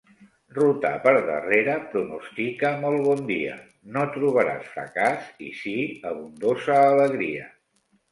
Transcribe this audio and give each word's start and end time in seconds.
Rotar 0.53 0.91
per 1.01 1.11
darrere 1.25 1.73
pronostica 1.91 2.71
molt 2.85 3.03
bon 3.07 3.21
dia; 3.27 3.57
no 3.97 4.05
trobaràs 4.15 4.65
fracàs, 4.71 5.29
i 5.49 5.51
sí 5.59 5.75
abundosa 6.13 6.79
alegria. 6.87 7.45